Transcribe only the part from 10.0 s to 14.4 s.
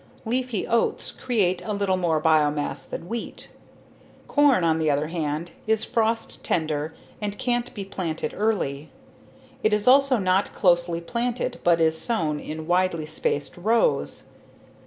not closely planted but is sown in widely spaced rows.